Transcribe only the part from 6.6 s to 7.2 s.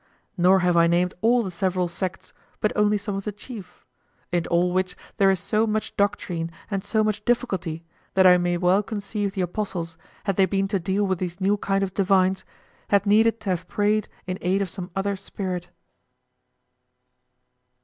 and so